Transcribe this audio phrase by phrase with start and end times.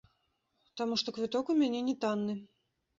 [0.81, 2.33] Таму што квіток у мяне не танны.